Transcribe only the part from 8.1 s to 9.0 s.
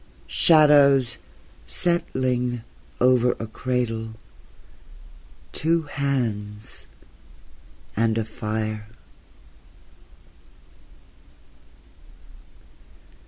a fire.)